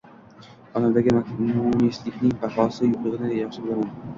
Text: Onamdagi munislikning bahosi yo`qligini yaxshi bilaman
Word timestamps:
Onamdagi 0.79 1.13
munislikning 1.17 2.35
bahosi 2.47 2.91
yo`qligini 2.91 3.35
yaxshi 3.39 3.67
bilaman 3.71 3.97